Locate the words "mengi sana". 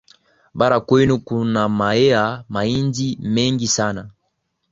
3.21-4.09